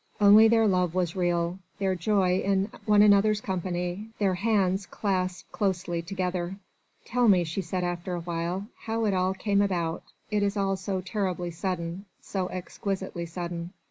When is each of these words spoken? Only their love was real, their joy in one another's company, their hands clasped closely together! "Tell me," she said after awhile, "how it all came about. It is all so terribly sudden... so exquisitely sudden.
Only 0.19 0.47
their 0.47 0.65
love 0.65 0.95
was 0.95 1.15
real, 1.15 1.59
their 1.77 1.93
joy 1.93 2.39
in 2.39 2.71
one 2.87 3.03
another's 3.03 3.39
company, 3.39 4.09
their 4.17 4.33
hands 4.33 4.87
clasped 4.87 5.51
closely 5.51 6.01
together! 6.01 6.55
"Tell 7.05 7.27
me," 7.27 7.43
she 7.43 7.61
said 7.61 7.83
after 7.83 8.15
awhile, 8.15 8.65
"how 8.85 9.05
it 9.05 9.13
all 9.13 9.35
came 9.35 9.61
about. 9.61 10.01
It 10.31 10.41
is 10.41 10.57
all 10.57 10.75
so 10.75 11.01
terribly 11.01 11.51
sudden... 11.51 12.05
so 12.19 12.47
exquisitely 12.47 13.27
sudden. 13.27 13.73